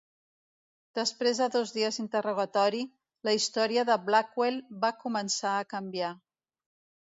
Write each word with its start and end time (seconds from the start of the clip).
Després 0.99 1.41
de 1.41 1.47
dos 1.55 1.73
dies 1.75 1.99
d'interrogatori, 1.99 2.81
la 3.29 3.35
història 3.41 3.87
de 3.93 4.01
Blackwell 4.09 4.61
va 4.87 4.95
començar 5.07 5.57
a 5.63 5.71
canviar. 5.79 6.15